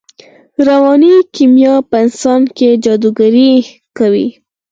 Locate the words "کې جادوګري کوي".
2.57-4.27